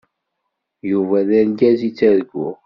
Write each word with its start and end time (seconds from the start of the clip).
Yuba 0.91 1.17
d 1.27 1.29
argaz 1.39 1.79
i 1.89 1.89
ttarguɣ. 1.91 2.55